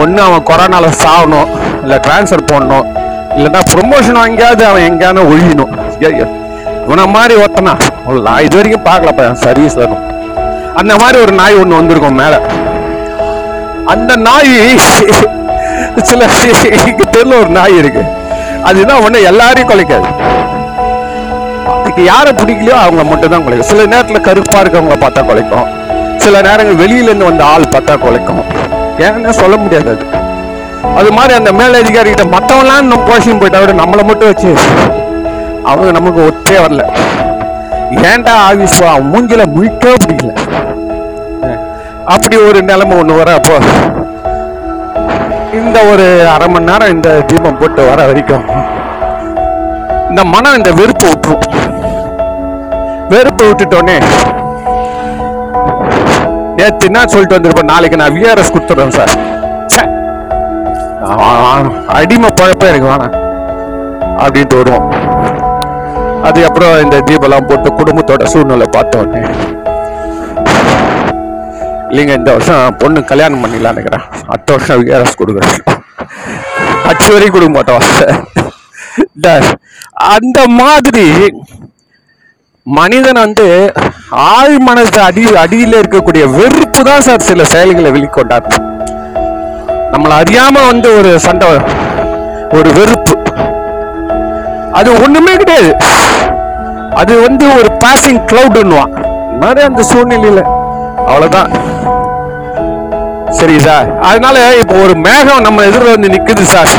ஒன்று 0.00 0.20
அவன் 0.26 0.46
கொரோனால 0.50 0.86
சாகணும் 1.02 1.50
இல்லை 1.82 1.96
ட்ரான்ஸ்ஃபர் 2.06 2.48
போடணும் 2.50 2.86
இல்லைன்னா 3.36 3.60
ப்ரொமோஷன் 3.72 4.18
வாங்கியாவது 4.22 4.62
அவன் 4.70 4.86
எங்கேயான 4.88 5.24
ஒழியணும். 5.30 5.72
இவனை 6.86 7.04
மாதிரி 7.16 7.34
ஒருத்தனா? 7.42 7.72
நான் 8.26 8.44
இது 8.46 8.56
வரைக்கும் 8.58 8.86
பார்க்கலப்பா 8.88 9.24
சர்வீஸ்ல 9.44 9.86
அந்த 10.80 10.92
மாதிரி 11.02 11.18
ஒரு 11.24 11.32
நாய் 11.40 11.60
ஒன்று 11.60 11.80
வந்திருக்கும் 11.80 12.20
மேலே. 12.22 12.38
அந்த 13.94 14.12
நாய் 14.26 14.52
சில 16.10 16.24
இங்க 16.90 17.04
தெருல 17.16 17.38
ஒரு 17.42 17.50
நாய் 17.58 17.76
இருக்கு. 17.82 18.02
அதுதான் 18.70 19.02
ஒன்று 19.06 19.26
எல்லாரையும் 19.30 19.70
குலைக்காது. 19.70 20.08
அதுக்கு 21.80 22.02
யாரை 22.12 22.32
பிடிக்கலையோ 22.40 22.76
அவங்க 22.84 23.02
மட்டும் 23.10 23.32
தான் 23.34 23.44
குலைக்கும். 23.46 23.70
சில 23.72 23.86
நேரத்தில் 23.92 24.26
கருப்பாக 24.28 24.62
இருக்கவங்கள 24.64 24.98
பார்த்தா 25.04 25.22
குலைக்கும். 25.30 25.66
சில 26.24 26.40
நேரங்கள் 26.48 26.80
வெளியிலேருந்து 26.84 27.30
வந்த 27.30 27.44
ஆள் 27.52 27.72
பார்த்தா 27.74 27.96
குலைக்கும். 28.06 28.42
ஏன்னா 29.04 29.30
சொல்ல 29.40 29.56
முடியாது 29.56 29.88
அது. 29.90 30.04
அது 30.96 31.10
மாதிரி 31.12 31.32
அந்த 31.38 31.50
மேலதிகாரி 31.52 32.10
கிட்ட 32.10 32.24
மத்தவன்லாம் 32.34 32.82
இன்னும் 32.82 33.06
போஷன் 33.08 33.40
போயிட்டா 33.40 33.60
விட 33.60 33.72
நம்மளை 33.80 34.04
மட்டும் 34.04 34.30
வச்சு 34.30 34.50
அவங்க 35.64 35.90
நமக்கு 35.90 36.20
ஒத்தே 36.26 36.56
வரல. 36.64 36.82
ஏன்டா 38.10 38.34
ஆபீஸ் 38.48 38.78
மூஞ்சில 39.12 39.42
முழிக்க 39.54 39.84
பிடிக்கல 40.02 40.32
அப்படி 42.06 42.36
ஒரு 42.48 42.62
நிலைமை 42.62 42.96
ஒண்ணு 42.98 43.18
வர 43.18 43.30
அப்போ 43.32 43.56
இந்த 45.58 45.78
ஒரு 45.90 46.04
அரை 46.34 46.48
மணி 46.48 46.68
நேரம் 46.70 46.92
இந்த 46.94 47.08
தீபம் 47.28 47.58
போட்டு 47.58 47.82
வர 47.90 48.00
வரைக்கும் 48.06 48.44
இந்த 50.10 50.24
மனம் 50.34 50.56
இந்த 50.56 50.70
வெறுப்பு 50.72 51.06
விட்டுரும். 51.08 51.42
வெறுப்பு 53.08 53.44
விட்டுட்டோன்னே 53.48 53.96
நேற்று 56.58 56.84
என்ன 56.88 57.06
சொல்லிட்டு 57.12 57.36
வந்திருப்பேன். 57.36 57.70
நாளைக்கு 57.72 58.00
நான் 58.00 58.16
விஆர்எஸ் 58.16 58.54
கொடுத்துட்றேன் 58.54 58.96
சார். 58.98 59.14
அடிமை 61.98 62.30
பழப்பே 62.38 62.66
எனக்கு 62.70 62.88
வேணாம். 62.92 63.16
அப்படின்ட்டு 64.24 64.56
வருவோம். 64.60 64.86
அது 66.28 66.40
அப்புறம் 66.48 66.74
இந்த 66.84 66.96
தீபம்லாம் 67.08 67.48
போட்டு 67.48 67.68
குடும்பத்தோட 67.80 68.24
சூழ்நிலை 68.32 68.66
பார்த்தோன்னே 68.76 69.22
இல்லைங்க 71.90 72.14
இந்த 72.20 72.30
வருஷம் 72.36 72.76
பொண்ணு 72.78 73.00
கல்யாணம் 73.10 73.42
பண்ணிடலான்னு 73.42 73.74
நினைக்கிறேன். 73.74 74.04
அடுத்த 74.32 74.54
வருஷம் 74.54 74.80
விஆர்எஸ் 74.86 75.18
கொடுக்குறேன். 75.20 75.58
அச்சு 76.90 77.10
வரைக்கும் 77.12 77.36
கொடுக்க 77.36 77.52
மாட்டோம். 77.56 77.84
இந்த 79.14 79.28
அந்த 80.14 80.40
மாதிரி 80.60 81.04
மனிதன் 82.66 83.12
வந்து 83.12 83.72
ஆழ் 84.10 84.58
மனசு 84.58 85.00
அடி 85.00 85.34
அடியில் 85.36 85.72
இருக்கக்கூடிய 85.72 86.30
வெறுப்பு 86.36 86.82
தான் 86.82 87.00
சார் 87.00 87.20
சில 87.20 87.44
செயல்களை 87.44 87.90
வெளிக்கொண்டார். 87.90 88.46
நம்மளை 89.92 90.14
அறியாம 90.22 90.66
வந்து 90.66 90.98
ஒரு 90.98 91.20
சண்டை 91.20 91.48
ஒரு 92.50 92.70
வெறுப்பு. 92.72 93.12
அது 94.72 95.02
ஒண்ணுமே 95.02 95.36
கிடையாது. 95.36 95.70
அது 96.94 97.20
வந்து 97.20 97.46
ஒரு 97.58 97.70
பாசிங் 97.84 98.24
கிளவுடுன்னுவான் 98.32 98.94
மாதிரி 99.40 99.66
அந்த 99.66 99.82
சூழ்நிலையில? 99.82 100.42
அவ்வளவுதான். 100.96 101.50
சரி 103.30 103.58
சார். 103.58 103.98
அதனால 104.00 104.56
இப்போ 104.60 104.74
ஒரு 104.74 104.94
மேகம் 104.94 105.40
நம்ம 105.40 105.62
எதிரில் 105.62 105.94
வந்து 105.96 106.08
நிக்குது 106.08 106.42
சார். 106.42 106.72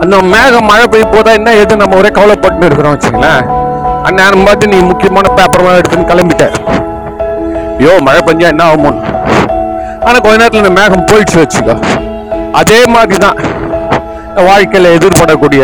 அந்த 0.00 0.16
மேகம் 0.22 0.64
மழை 0.64 0.86
பெய்ய 0.86 1.04
போதா 1.04 1.32
என்ன 1.32 1.52
எது 1.52 1.76
நம்ம 1.76 1.96
ஒரே 1.96 2.08
கவலைப்பட்டு 2.08 2.66
இருக்கிறோம் 2.66 2.98
வச்சுங்களேன். 2.98 3.65
அந்நேரம் 4.08 4.46
பார்த்து 4.46 4.70
நீ 4.72 4.78
முக்கியமான 4.90 5.26
பேப்பர் 5.36 5.68
எடுத்துன்னு 5.78 6.10
கிளம்பிட்ட. 6.10 6.44
ஐயோ 7.78 7.92
மழை 8.06 8.20
பெஞ்சா 8.26 8.48
என்ன 8.52 8.64
ஆகுமோன்னு 8.70 9.02
ஆனால் 10.06 10.22
கொஞ்ச 10.24 10.36
நேரத்தில் 10.40 10.62
இந்த 10.62 10.74
மேகம் 10.78 11.06
போயிடுச்சு 11.10 11.36
வச்சுக்கோ. 11.40 11.74
அதே 12.60 12.78
மாதிரி 12.94 13.18
தான் 13.24 13.38
வாழ்க்கையில் 14.48 14.94
எதிர்படக்கூடிய 14.96 15.62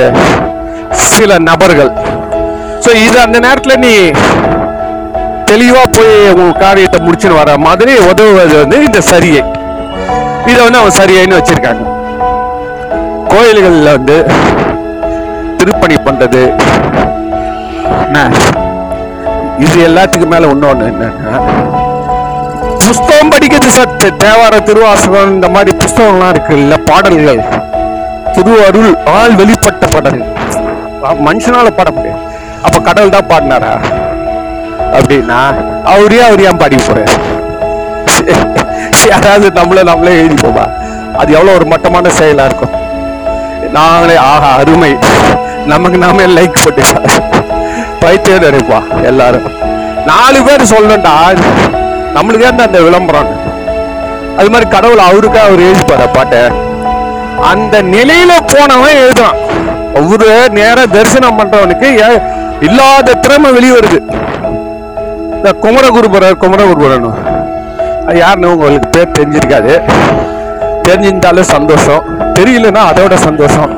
சில 1.11 1.39
நபர்கள். 1.49 1.93
ஸோ 2.85 2.91
இது 3.07 3.17
அந்த 3.27 3.39
நேரத்தில் 3.47 3.83
நீ 3.85 3.93
தெளிவாக 5.51 5.87
போய் 5.97 6.13
உங்கள் 6.35 6.61
காரியத்தை 6.65 6.99
முடிச்சுன்னு 7.07 7.41
வர 7.41 7.57
மாதிரி 7.67 7.95
உதவுவது 8.11 8.55
வந்து 8.63 8.79
இந்த 8.89 9.01
சரியை. 9.13 9.43
இதை 10.51 10.61
வந்து 10.67 10.81
அவன் 10.83 10.99
சரியைன்னு 11.01 11.39
வச்சுருக்காங்க. 11.39 11.83
கோயில்களில் 13.33 13.95
வந்து 13.97 14.17
திருப்பணி 15.59 15.97
பண்ணுறது 16.07 16.43
என்ன? 18.05 18.21
இது 19.65 19.77
எல்லாத்துக்கும் 19.89 20.33
மேல 20.35 20.47
இன்னொன்னு 20.47 20.87
என்னன்னா 20.93 21.35
புஸ்தகம் 22.87 23.33
படிக்கிறது 23.33 23.69
சத்து 23.79 24.07
தேவார 24.23 24.55
திருவாசகம் 24.69 25.33
இந்த 25.35 25.49
மாதிரி 25.49 25.73
புஸ்தகம்லாம் 25.77 26.29
இருக்கு. 26.29 26.55
இல்ல 26.63 26.75
பாடல்கள். 26.89 27.41
திருவருள் 28.35 28.93
ஆள் 29.19 29.35
வெளிப்பட்ட 29.41 29.87
பாடல். 29.95 30.21
மனுஷனால 31.27 31.71
பாட 31.79 31.91
முடியாது. 31.91 32.21
அப்ப 32.65 32.81
கடவுள் 32.81 33.15
தான் 33.17 33.31
பாடினாரா? 33.31 33.73
அப்படின்னா 34.99 35.39
அவரே 35.93 36.21
அவர் 36.29 36.45
ஏன் 36.49 36.61
பாடி 36.63 36.77
போறாரு? 36.77 37.15
யாராவது 39.11 39.47
நம்மள 39.61 39.83
நம்மளே 39.91 40.19
எழுதி 40.19 40.37
போவா 40.47 40.65
அது 41.21 41.31
எவ்வளவு 41.33 41.57
ஒரு 41.57 41.67
மட்டமான 41.67 42.11
செயலா 42.19 42.45
இருக்கும். 42.45 42.75
நாங்களே 43.79 44.17
ஆஹா 44.31 44.51
அருமை. 44.57 44.93
நமக்கு 45.67 45.99
நாமே 45.99 46.25
லைக் 46.39 46.63
போட்டு 46.65 46.83
பைத்தியம் 48.03 48.45
நினைப்பா 48.45 48.79
எல்லாரும். 49.11 49.47
நாலு 50.07 50.39
பேர் 50.47 50.71
சொல்லணும்டா. 50.73 51.15
நம்மளுக்கே 52.15 52.51
தான் 52.51 52.67
அந்த 52.69 52.81
விளம்பரம்? 52.87 53.31
அது 54.39 54.51
மாதிரி 54.51 54.71
கடவுள் 54.71 55.05
அவருக்கே 55.09 55.41
அவர் 55.47 55.65
எழுதிப்பாரு 55.67 56.07
பாட்டை. 56.13 56.41
அந்த 57.51 57.83
நிலையில 57.83 58.33
போனவன் 58.53 58.99
எழுதுறான். 59.03 59.39
ஒவ்வொரு 60.01 60.49
நேரம் 60.59 60.91
தரிசனம் 60.91 61.39
பண்றவனுக்கு 61.39 61.89
இல்லாத 62.67 63.15
திறமை 63.15 63.53
வெளியே 63.53 63.73
வருது 63.73 64.01
இந்த 65.37 65.53
குமரகுருபுரர் 65.63 66.41
குமரகுருபுரன் 66.43 67.07
அது 68.09 68.19
யாருன்னு 68.19 68.53
உங்களுக்கு 68.55 68.89
பேர் 68.89 69.17
தெரிஞ்சிருக்காது. 69.19 69.75
தெரிஞ்சிருந்தாலும் 70.89 71.51
சந்தோஷம். 71.57 72.03
தெரியலன்னா 72.39 72.83
அதோட 72.93 73.15
சந்தோஷம். 73.27 73.73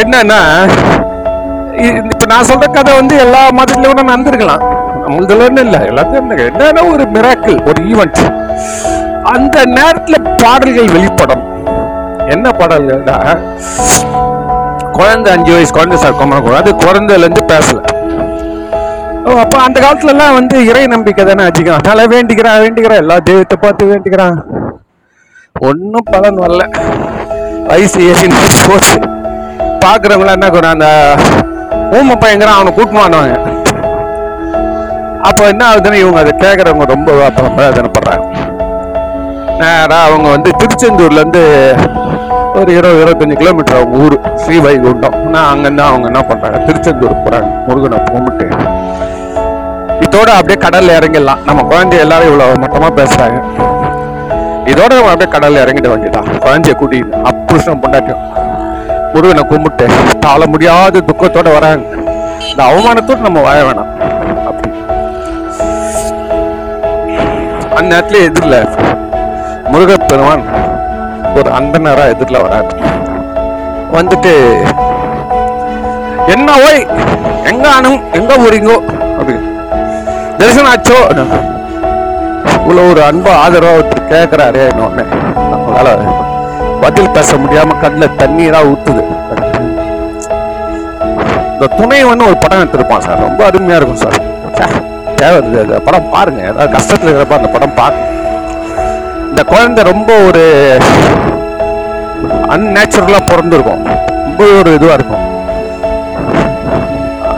என்னன்னா 0.00 0.40
இப்போ 1.76 2.26
நான் 2.26 2.44
சொல்ற 2.44 2.72
கதை 2.72 2.94
வந்து 2.94 3.18
எல்லா 3.18 3.48
மதத்துலையும் 3.48 3.92
கூட 3.92 4.02
நடந்திருக்கலாம். 4.02 4.62
நம்மளதுல 5.06 5.60
இல்லை. 5.60 5.80
எல்லாத்தையும் 5.80 6.30
என்னன்னா 6.30 6.92
ஒரு 6.92 7.04
மிராக்கிள் 7.04 7.66
ஒரு 7.66 7.82
ஈவெண்ட் 7.82 8.20
அந்த 9.22 9.64
நேரத்தில் 9.64 10.22
பாடல்கள் 10.22 10.86
வெளிப்படும். 10.86 11.44
என்ன 12.28 12.50
பாடல்கள்னா 12.50 13.16
குழந்தை 14.92 15.32
அஞ்சு 15.32 15.52
வயசு 15.52 15.72
குழந்தை 15.72 15.98
சார் 15.98 16.14
கொமர 16.14 16.54
அது 16.56 16.72
குழந்தைலேருந்து 16.72 17.42
பேசல. 17.52 17.80
ஓ, 19.26 19.30
அந்த 19.38 19.80
காலத்துலலாம் 19.80 20.34
வந்து 20.34 20.66
இறை 20.66 20.86
நம்பிக்கை 20.86 21.24
தானே 21.24 21.44
அதிகம். 21.44 21.76
அதனால் 21.76 22.08
வேண்டிக்கிறான் 22.08 22.60
வேண்டிக்கிறான் 22.60 22.96
எல்லா 22.96 23.18
தெய்வத்தை 23.18 23.58
பார்த்து 23.60 23.84
வேண்டிக்கிறான் 23.84 24.38
ஒன்றும் 25.60 26.08
பலன் 26.10 26.38
வரல. 26.38 26.64
வயசு 27.68 28.00
ஏறின்னு 28.00 28.68
போச்சு. 28.68 28.98
பார்க்குறவங்களாம் 29.84 30.38
என்ன 30.40 30.48
பண்ணுறான் 30.48 30.76
அந்த 30.76 30.88
ஊமை 31.96 32.14
பையங்கிறான் 32.22 32.58
அவனை 32.58 32.72
கூட்டமானவங்க 32.78 33.36
அப்போ 35.28 35.42
என்ன 35.52 35.62
ஆகுதுன்னு 35.68 36.02
இவங்க 36.02 36.18
அதை 36.22 36.32
கேட்குறவங்க 36.42 36.84
ரொம்ப 36.94 37.12
வேதனைப்படுறாங்க 37.60 38.24
நேராக 39.60 40.00
அவங்க 40.08 40.28
வந்து 40.36 40.50
திருச்செந்தூர்லேருந்து 40.60 41.42
ஒரு 42.58 42.70
இருபது 42.78 43.00
இருபத்தஞ்சு 43.02 43.38
கிலோமீட்டர் 43.40 43.78
அவங்க 43.78 43.96
ஊர் 44.04 44.14
ஸ்ரீவைகுண்டம். 44.42 45.16
நான் 45.32 45.48
அங்கேருந்து 45.52 45.84
அவங்க 45.88 46.06
என்ன 46.10 46.20
பண்ணுறாங்க 46.28 46.58
திருச்செந்தூர் 46.66 47.16
போகிறாங்க 47.24 47.48
முருகனை 47.66 47.98
கும்பிட்டு. 48.10 48.46
இதோட 50.06 50.28
அப்படியே 50.38 50.58
கடலில் 50.64 50.96
இறங்கிடலாம். 50.98 51.42
நம்ம 51.48 51.64
குழந்தை 51.72 51.98
எல்லாரும் 52.04 52.30
இவ்வளோ 52.30 52.46
மொத்தமாக 52.64 52.92
பேசுகிறாங்க 53.00 53.38
இதோட 54.72 54.90
நம்ம 54.98 55.10
அப்படியே 55.12 55.30
கடலில் 55.36 55.62
இறங்கிட 55.64 55.88
வேண்டியதான் 55.92 56.30
குழந்தைய 56.46 56.74
கூட்டி 56.82 57.00
அப்புருஷம் 57.30 57.82
பொண்டாட்டியும். 57.84 58.24
முருகனை 59.14 59.42
கும்பிட்டு 59.44 59.86
தாழ 60.18 60.46
முடியாத 60.46 61.02
துக்கத்தோட 61.08 61.48
வராங்க. 61.52 61.84
இந்த 62.50 62.62
அவமானத்தோடு 62.64 63.26
நம்ம 63.26 63.40
வாழ 63.40 63.58
வேணாம். 63.62 63.90
அப்படி. 64.48 64.70
அந்த 67.76 67.88
நேரத்துல 67.90 68.22
எதிரில் 68.22 68.58
முருகப்பெருமான் 69.70 70.44
ஒரு 71.34 71.50
அந்தனரா 71.50 72.04
எதிரில் 72.06 72.42
வராங்க 72.42 72.72
வந்துட்டு 73.92 74.32
என்ன 76.34 76.48
ஓய்? 76.66 76.80
எங்க 77.44 77.66
ஆனும் 77.68 77.98
எங்க 78.12 78.32
போறீங்கோ? 78.36 78.76
அப்படி. 79.18 79.34
தரிசனம் 80.38 80.70
ஆச்சோ 80.72 80.96
இவ்வளவு 82.56 82.90
ஒரு 82.90 83.02
அன்பா 83.02 83.32
ஆதரவா 83.42 83.74
ஒருத்தர் 83.76 84.10
கேட்கிறாரு 84.12 84.62
ஒண்ணு 84.84 85.02
நம்மளால 85.50 85.90
பதில் 86.86 87.10
பேச 87.10 87.36
முடியாம 87.36 87.80
கண்ணில் 87.80 88.16
தண்ணீரா 88.16 88.58
ஊத்துது. 88.70 89.02
இந்த 91.52 91.66
துணைவன் 91.76 92.20
ஒரு 92.20 92.36
படம் 92.36 92.60
எடுத்திருப்பான் 92.62 92.98
சார். 92.98 93.20
ரொம்ப 93.20 93.48
அருமையா 93.48 93.76
இருக்கும் 93.76 93.96
சார். 93.96 95.14
தேவை 95.16 95.62
இந்த 95.62 95.78
படம் 95.78 96.10
பாருங்க. 96.10 96.42
ஏதாவது 96.42 96.72
கஷ்டத்துல 96.76 97.08
இருக்கிறப்ப 97.08 97.36
அந்த 97.38 97.48
படம் 97.48 97.74
பாருங்க. 97.74 98.04
இந்த 99.28 99.42
குழந்தை 99.42 99.84
ரொம்ப 99.84 100.12
ஒரு 100.26 100.44
அன்நேச்சுரலா 102.48 103.20
பிறந்திருக்கும். 103.26 103.84
ரொம்ப 104.24 104.44
ஒரு 104.58 104.74
இதுவா 104.74 104.92
இருக்கும். 104.92 105.24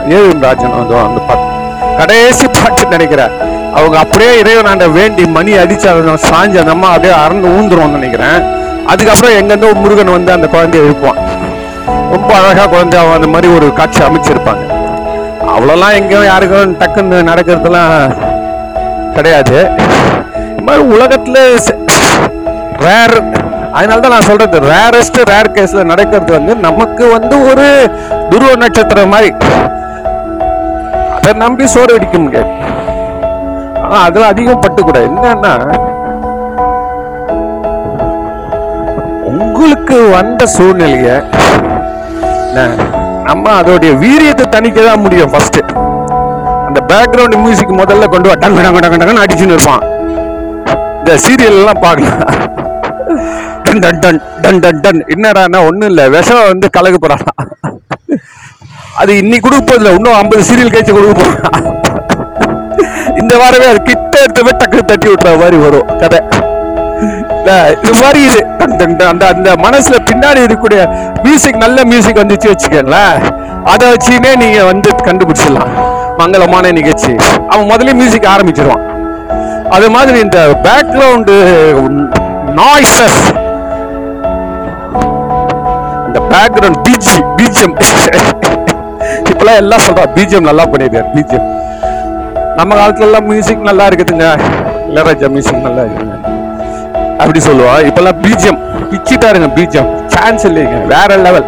ஏவிஎம் 0.09 0.41
ராஜன் 0.41 0.77
வந்து 0.77 0.95
அந்த 0.97 1.21
பாட்டு 1.27 1.97
கடைசி 1.97 2.47
பாட்டு 2.47 2.85
நினைக்கிறேன். 2.85 3.31
அவங்க 3.73 3.97
அப்படியே 3.97 4.41
இறைவனாண்ட 4.41 4.91
வேண்டி 4.91 5.27
மணி 5.27 5.51
அடிச்சு 5.51 5.87
அதை 5.87 6.13
சாஞ்சு 6.29 6.59
அந்த 6.63 6.71
அம்மா 6.77 6.87
அப்படியே 6.87 7.13
அறந்து 7.23 7.47
ஊந்துருவோம்னு 7.47 7.99
நினைக்கிறேன். 7.99 8.57
அதுக்கப்புறம் 8.91 9.37
எங்கேருந்தோ 9.39 9.69
முருகன் 9.83 10.15
வந்து 10.17 10.31
அந்த 10.35 10.47
குழந்தைய 10.53 10.85
எழுப்புவான் 10.85 11.21
ரொம்ப 12.13 12.29
அழகாக 12.39 12.67
குழந்தை 12.73 12.99
அந்த 13.17 13.27
மாதிரி 13.33 13.47
ஒரு 13.57 13.67
காட்சி 13.79 14.01
அமைச்சிருப்பாங்க. 14.07 14.63
அவ்வளோலாம் 15.53 15.95
எங்கேயும் 15.99 16.29
யாருக்கும் 16.29 16.73
டக்குன்னு 16.81 17.17
நடக்கிறதுலாம் 17.29 17.93
கிடையாது. 19.15 19.57
இது 20.51 20.63
மாதிரி 20.67 20.83
உலகத்துல 20.95 21.37
ரேர் 22.85 23.15
அதனால 23.77 23.99
தான் 24.03 24.15
நான் 24.15 24.29
சொல்றது 24.29 24.59
ரேரஸ்ட் 24.71 25.19
ரேர் 25.31 25.53
கேஸ்ல 25.55 25.83
நடக்கிறது 25.91 26.31
வந்து 26.37 26.53
நமக்கு 26.67 27.03
வந்து 27.15 27.35
ஒரு 27.49 27.67
துருவ 28.31 28.51
நட்சத்திரம் 28.63 29.13
மாதிரி. 29.15 29.31
அதை 31.17 31.31
நம்பி 31.43 31.65
சோறு 31.75 31.95
அடிக்க 31.97 32.17
முடியாது 32.25 32.51
ஆனா 33.83 33.99
அதில் 34.07 34.31
அதிகம் 34.31 34.63
பட்டுக்கூடாது 34.65 35.07
என்னன்னா 35.11 35.53
உங்களுக்கு 39.59 39.95
வந்த 40.17 40.43
சூழ்நிலைய 40.53 41.07
நம்ம 43.27 43.45
அதோடைய 43.61 43.91
வீரியத்தை 44.03 44.45
தணிக்க 44.53 44.77
தான் 44.85 45.01
முடியும் 45.05 45.31
ஃபர்ஸ்ட் 45.33 45.59
அந்த 46.67 46.79
பேக்ரவுண்ட் 46.91 47.35
மியூசிக் 47.43 47.73
முதல்ல 47.81 48.07
கொண்டு 48.13 48.29
வா 48.29 48.35
டங்கு 48.43 48.63
டங்கு 48.65 48.81
டங்கு 48.85 48.99
டங்குன்னு 49.01 49.23
அடிச்சுன்னு 49.23 49.55
இருப்பான். 49.57 49.83
இந்த 50.99 51.11
சீரியல் 51.25 51.59
எல்லாம் 51.61 51.81
பார்க்கலாம் 51.85 52.23
டன் 53.65 53.81
டன் 53.83 53.99
டன் 54.03 54.19
டன் 54.43 54.61
டன் 54.63 54.81
டன். 54.85 55.01
என்னடான்னா 55.13 55.59
ஒண்ணும் 55.69 55.89
இல்லை. 55.91 56.05
விஷம் 56.15 56.49
வந்து 56.51 56.69
கலகு 56.77 56.99
போறான். 57.03 57.25
அது 59.01 59.11
இன்னைக்கு 59.23 59.45
கொடுக்க 59.47 59.91
இன்னும் 59.97 60.17
ஐம்பது 60.21 60.47
சீரியல் 60.49 60.73
கழிச்சு 60.75 60.95
கொடுக்க 60.97 61.15
போறான். 61.23 61.67
இந்த 63.21 63.33
வாரமே 63.43 63.67
அது 63.73 63.81
கிட்ட 63.91 64.15
எடுத்து 64.25 64.57
டக்கு 64.61 64.89
தட்டி 64.91 65.09
விட்டுற 65.11 65.37
மாதிரி 65.43 65.59
வரும் 65.65 65.89
கதை. 66.03 66.21
இது 67.83 67.93
மாதிரி 68.01 68.19
இது. 68.29 68.39
அந்த 68.85 69.03
அந்த 69.11 69.23
அந்த 69.33 69.49
மனசுல 69.65 69.97
பின்னாடி 70.09 70.39
இருக்கக்கூடிய 70.43 70.81
மியூசிக் 71.25 71.61
நல்ல 71.63 71.83
மியூசிக் 71.91 72.21
வந்துச்சு 72.21 72.51
வச்சுக்கோங்களேன். 72.51 73.17
அதை 73.71 73.85
வச்சுமே 73.93 74.31
நீங்க 74.43 74.59
வந்து 74.71 74.89
கண்டுபிடிச்சிடலாம். 75.07 75.73
மங்களமான 76.21 76.71
நிகழ்ச்சி. 76.79 77.11
அவன் 77.51 77.69
முதல்ல 77.71 77.93
மியூசிக் 77.99 78.31
ஆரம்பிச்சிருவான். 78.35 78.85
அது 79.75 79.87
மாதிரி 79.95 80.19
இந்த 80.25 80.39
பேக்ரவுண்டு 80.65 81.35
நாய்ஸஸ் 82.59 83.19
இந்த 86.07 86.19
பேக்ரவுண்ட் 86.31 86.79
பிஜி 86.87 87.15
பிஜிஎம் 87.39 87.75
இப்பெல்லாம் 89.31 89.59
எல்லாம் 89.63 89.85
சொல்றா 89.87 90.05
பிஜிஎம் 90.15 90.49
நல்லா 90.49 90.65
பண்ணிருக்காரு 90.71 91.09
பிஜிஎம் 91.15 91.47
நம்ம 92.59 92.75
காலத்துல 92.79 93.07
எல்லாம் 93.09 93.27
மியூசிக் 93.31 93.67
நல்லா 93.69 93.87
இருக்குதுங்க. 93.89 94.27
இளராஜா 94.93 95.29
மியூசிக் 95.35 95.65
நல்லா 95.67 95.83
இருக்குதுங்க. 95.85 96.28
அப்படி 97.21 97.39
சொல்லுவான் 97.47 97.85
இப்பெல்லாம் 97.87 98.19
பிஜிஎம் 98.25 98.59
பிச்சிட்டாருங்க 98.91 99.47
பிஜிஎம் 99.57 99.89
சான்ஸ் 100.13 100.45
இல்லைங்க. 100.49 100.77
வேற 100.93 101.17
லெவல் 101.25 101.47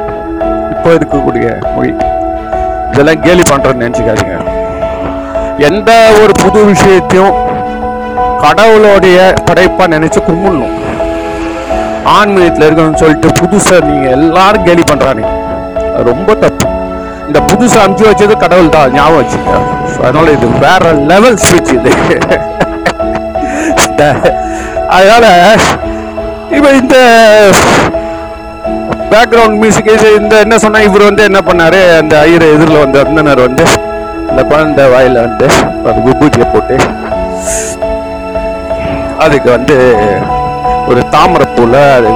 இப்போ 0.73 0.89
இருக்கக்கூடிய 0.97 1.45
மொழி. 1.75 1.91
இதெல்லாம் 2.91 3.21
கேலி 3.25 3.43
பண்ணுறேன்னு 3.51 3.83
நினச்சிக்காதீங்க. 3.85 4.37
எந்த 5.69 5.91
ஒரு 6.21 6.33
புது 6.43 6.59
விஷயத்தையும் 6.71 7.35
கடவுளுடைய 8.43 9.17
படைப்பாக 9.47 9.87
நினச்சி 9.95 10.19
கும்பிடணும். 10.27 10.75
ஆன்மீகத்தில் 12.17 12.65
இருக்கணும்னு 12.67 13.01
சொல்லிட்டு 13.03 13.29
புதுசாக 13.41 13.81
நீங்கள் 13.89 14.15
எல்லாரும் 14.17 14.67
கேலி 14.69 14.83
பண்றாங்க 14.91 15.25
ரொம்ப 16.09 16.35
தப்பு. 16.43 16.67
இந்த 17.27 17.39
புதுசாக 17.49 17.83
அனுப்பிச்சு 17.85 18.09
வச்சது 18.11 18.35
கடவுள் 18.45 18.75
தான் 18.77 18.93
ஞாபகம் 18.97 19.21
வச்சுக்க 19.21 19.51
அதனால 20.05 20.31
இது 20.37 20.47
வேற 20.65 20.93
லெவல் 21.11 21.41
ஸ்விட்ச் 21.47 21.73
இது. 21.77 21.91
இந்த- 24.01 24.33
அதனால 24.89 25.25
இப்போ 26.51 26.69
இந்த 26.71 26.95
பேக்ரவுண்ட் 29.11 29.57
மியூசிக் 29.57 29.91
இது 29.93 30.15
இந்த 30.15 30.35
என்ன 30.39 30.57
சொன்னால் 30.57 30.83
இவர் 30.83 31.01
வந்து 31.01 31.23
என்ன 31.23 31.39
பண்ணாரு? 31.39 31.97
அந்த 31.97 32.19
ஐயர் 32.19 32.41
எதிரில் 32.41 32.77
வந்து 32.77 32.99
அந்தனர் 33.03 33.41
வந்து 33.41 33.63
அந்த 34.29 34.43
குழந்தை 34.43 34.85
வாயில 34.85 35.19
வந்து 35.19 35.45
அது 35.85 35.99
குபூஜியை 35.99 36.53
போட்டு 36.53 36.75
அதுக்கு 39.17 39.49
வந்து 39.51 39.75
ஒரு 40.87 41.01
தாமரைப்பூல 41.11 41.93
அது 41.95 42.11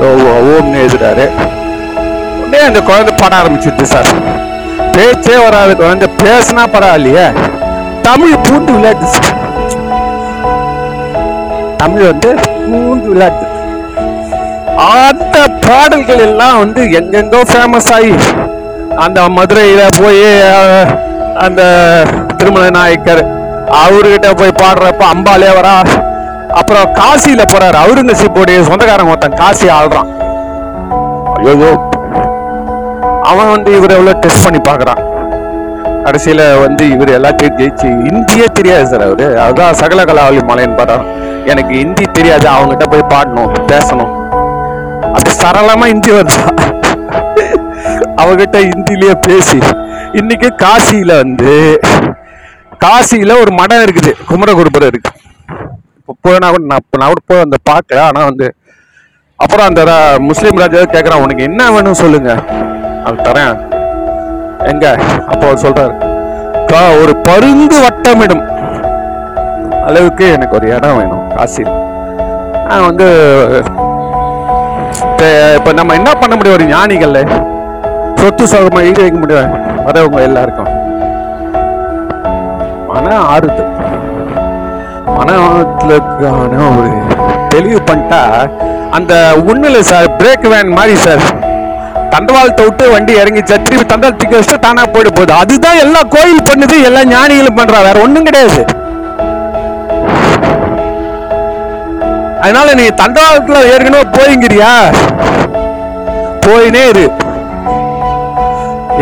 ஓ- 0.00 0.50
ஓம்னு 0.50 0.78
எழுதுறாரு. 0.80 1.24
உடனே 2.40 2.64
அந்த 2.64 2.80
குழந்தை 2.80 3.14
பாட 3.14 3.34
ஆரம்பிச்சிருது 3.36 3.82
சார். 3.84 4.10
பேச்சே 4.92 5.36
வராது 5.36 5.76
குழந்தை 5.76 6.08
பேசினா 6.22 6.64
பரவாயில்லையே. 6.72 7.26
தமிழ் 8.02 8.38
பூண்டு 8.38 8.72
விளையாட்டு 8.72 9.06
சார் 9.06 9.39
தமிழ் 11.80 12.06
வந்து 12.06 12.30
மூன்று 12.70 13.06
விளையாட்டு 13.12 13.46
அந்த 14.98 15.36
பாடல்கள் 15.64 16.22
எல்லாம் 16.26 16.58
வந்து 16.62 16.82
எங்கெங்கோ 16.98 17.40
ஃபேமஸ் 17.50 17.90
ஆகி 17.96 18.14
அந்த 19.04 19.20
மதுரையில் 19.36 19.96
போய் 19.98 20.24
அந்த 21.46 21.62
திருமண 22.38 22.64
நாயக்கர் 22.70 23.22
அவர்கிட்ட 23.82 24.30
போய் 24.40 24.58
பாடுறப்ப 24.60 25.02
அம்பாலே 25.14 25.50
வரா 25.58 25.74
அப்புறம் 26.60 26.88
காசியில் 26.98 27.50
போறாரு 27.52 27.76
அவுரங்கசீப்புடைய 27.82 28.64
சொந்தக்காரங்க 28.68 29.12
ஒருத்தன் 29.12 29.40
காசி 29.42 29.66
ஆடுறான் 29.76 30.10
ஐயோ 31.44 31.70
அவன் 33.30 33.52
வந்து 33.52 33.70
இவர் 33.76 33.96
எவ்வளோ 33.96 34.12
டெஸ்ட் 34.22 34.44
பண்ணி 34.44 34.60
பார்க்குறான். 34.62 35.00
கடைசியில் 36.04 36.42
வந்து 36.62 36.84
இவர் 36.94 37.16
எல்லாத்தையும் 37.16 37.56
ஜெயிச்சு 37.58 37.88
இந்தியே 38.10 38.46
தெரியாது 38.52 38.86
சார் 38.86 39.04
அவர். 39.06 39.24
அதுதான் 39.38 39.78
சகல 39.80 40.04
கலாவளி 40.04 40.40
மலைன்னு 40.50 40.78
பாடுறான் 40.80 41.06
எனக்கு 41.44 41.74
ஹிந்தி 41.74 42.04
தெரியாது 42.12 42.48
அவங்ககிட்ட 42.48 42.90
போய் 42.90 43.10
பாடணும் 43.14 43.52
பேசணும். 43.66 44.12
அப்படி 45.02 45.30
சரளமா 45.30 45.86
ஹிந்தி 45.86 46.10
வந்தா 46.10 46.40
அவகிட்ட 48.16 48.58
ஹிந்திலேயே 48.60 49.14
பேசி 49.28 49.58
இன்னைக்கு 50.12 50.54
காசியில 50.58 51.16
வந்து 51.16 51.80
காசியில 52.84 53.40
ஒரு 53.40 53.52
மடம் 53.52 53.78
இருக்குது 53.78 54.12
குமரகுருபுரம் 54.28 54.86
இருக்கு. 54.86 55.10
இப்போ 55.98 56.14
போனா 56.20 56.48
கூட 56.50 56.62
நான் 56.64 56.78
இப்ப 56.78 56.98
நான் 56.98 57.08
கூட 57.08 57.20
போய் 57.26 57.40
அந்த 57.40 57.56
பார்க்கல 57.70 58.00
ஆனா 58.00 58.24
வந்து 58.24 58.54
அப்புறம் 59.36 59.66
அந்த 59.66 59.84
ரா- 59.84 60.20
முஸ்லீம் 60.20 60.56
ராஜா 60.56 60.78
கேட்குறான் 60.78 61.22
உனக்கு 61.22 61.42
என்ன 61.42 61.70
வேணும் 61.70 61.94
சொல்லுங்க. 61.94 62.34
அது 63.04 63.16
தரேன். 63.16 63.54
எங்க? 64.64 64.96
அப்போ 65.28 65.46
அவர் 65.46 65.62
சொல்றாரு 65.62 67.02
ஒரு 67.02 67.16
பருந்து 67.16 67.80
வட்டமிடும். 67.80 68.42
அளவுக்கு 69.88 70.24
எனக்கு 70.36 70.56
ஒரு 70.58 70.66
இடம் 70.76 70.98
வேணும் 71.00 71.24
காசில் 71.36 71.72
நான் 72.68 72.86
வந்து 72.88 73.06
இப்போ 75.58 75.70
நம்ம 75.78 75.94
என்ன 76.00 76.10
பண்ண 76.20 76.32
முடியும்? 76.36 76.56
ஒரு 76.58 76.66
ஞானிகள் 76.74 77.16
சொத்து 78.20 78.44
சோகமாக 78.52 78.88
ஈடு 78.88 79.00
வைக்க 79.02 79.18
முடியும்? 79.22 79.52
வரவங்க 79.86 80.20
எல்லாருக்கும். 80.28 80.70
மன 82.94 83.14
ஆறுதல். 83.32 83.70
மனத்துலக்கான 85.16 86.56
ஒரு 86.80 86.90
தெளிவு 87.52 87.80
பண்ணிட்டா 87.88 88.20
அந்த 88.96 89.14
ஒண்ணுல 89.50 89.80
சார் 89.90 90.08
பிரேக் 90.20 90.46
வேன் 90.52 90.76
மாதிரி 90.78 90.96
சார் 91.06 91.24
தண்டவாளத்தை 92.12 92.62
விட்டு 92.68 92.84
வண்டி 92.94 93.12
இறங்கி 93.22 93.42
சார் 93.50 93.64
திருப்பி 93.66 93.86
தண்டவாள் 93.92 94.36
வச்சுட்டு 94.36 94.64
தானா 94.66 94.84
போயிட்டு 94.94 95.12
போகுது. 95.16 95.32
அதுதான் 95.42 95.82
எல்லா 95.84 96.00
கோயில் 96.14 96.46
பண்ணுது 96.50 96.76
எல்லா 96.88 97.02
ஞானிகளும் 97.14 97.58
பண்றா. 97.60 97.80
வேற 97.88 97.98
ஒன்றும் 98.06 98.28
கிடையாது. 98.28 98.60
அதனால 102.42 102.74
நீ 102.74 102.84
தண்டவாளத்தில் 103.00 103.68
ஏற்கனவே 103.72 104.04
போய்ங்கிறியா? 104.16 104.70
போயினே 106.46 106.88
இரு. 106.88 107.06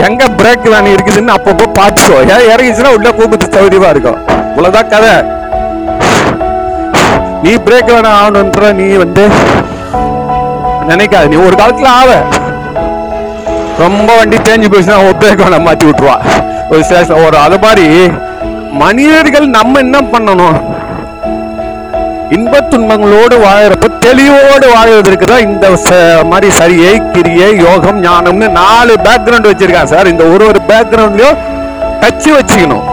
எங்க 0.06 0.24
பிரேக் 0.38 0.66
வேன் 0.72 0.94
இருக்குதுன்னு 0.94 1.34
அப்பப்போ 1.36 1.66
பார்த்துக்கோ 1.78 2.16
ஏன் 2.34 2.48
இறங்கிச்சுன்னா 2.52 2.94
உள்ள 2.96 3.10
கூப்பிட்டு 3.10 3.46
சௌரியமா 3.54 3.88
இருக்கும் 3.88 4.18
இவ்வளவுதான் 4.50 4.88
கதை. 4.88 5.14
நீ 7.42 7.54
பிரேக் 7.66 7.92
வேணா 7.94 8.12
ஆகணுன்ற 8.20 8.72
நீ 8.72 8.96
வந்து 8.96 9.24
நினைக்காத. 10.90 11.28
நீ 11.28 11.36
ஒரு 11.36 11.56
காலத்துல 11.56 11.90
ஆவ. 12.00 12.10
ரொம்ப 13.78 14.16
வண்டி 14.16 14.36
தேஞ்சு 14.36 14.68
போச்சுன்னா 14.72 15.00
ஒரு 15.06 15.16
பிரேக் 15.20 15.42
வேணா 15.44 15.60
மாத்தி 15.66 15.86
விட்டுருவா. 15.88 16.16
ஒரு 16.70 16.84
ஸ்டேஷன் 16.84 17.24
ஒரு 17.26 17.38
அது 17.38 17.58
மாதிரி 17.58 17.86
மனிதர்கள் 18.82 19.46
நம்ம 19.48 19.78
என்ன 19.78 19.98
பண்ணணும்? 20.12 20.58
இன்ப 22.36 22.60
துன்பங்களோடு 22.72 23.36
வாழறப்ப 23.44 23.86
தெளிவோடு 24.04 24.66
வாழ்வதற்கு 24.74 25.26
தான் 25.30 25.44
இந்த 25.48 25.66
மாதிரி 26.30 26.48
சரியை 26.58 26.94
கிரியை 27.14 27.48
யோகம் 27.66 28.00
ஞானம்னு 28.06 28.48
நாலு 28.58 28.94
பேக்ரவுண்ட் 29.06 29.48
வச்சிருக்கான் 29.50 29.92
சார். 29.92 30.10
இந்த 30.12 30.24
ஒரு 30.34 30.44
ஒரு 30.50 30.60
பேக்ரவுண்ட்லயும் 30.70 31.38
டச்சு 32.02 32.30
வச்சுக்கணும். 32.36 32.84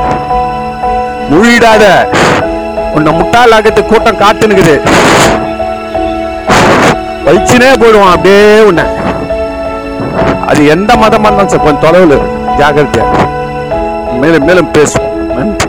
முழிடாத. 1.31 1.83
உன்னை 2.97 3.11
முட்டாளாக்கத்து 3.19 3.81
கூட்டம் 3.91 4.21
காத்துனுக்குது 4.23 4.75
வலிச்சுனே 7.27 7.69
போயிடுவான் 7.81 8.13
அப்படியே 8.15 8.43
உன்னை. 8.69 8.85
அது 10.49 10.61
எந்த 10.75 10.91
மதமா 11.03 11.27
இருந்தாலும் 11.27 11.53
சார் 11.53 11.65
கொஞ்சம் 11.67 11.85
தொலைவில் 11.85 12.17
ஜாகிரதையா 12.59 13.05
மேலும் 14.21 14.45
மேலும் 14.49 14.71
பேசுவோம். 14.75 15.11
நன்றி. 15.37 15.64